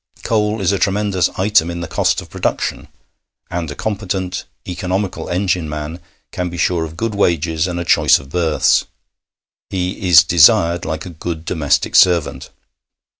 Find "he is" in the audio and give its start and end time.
9.69-10.23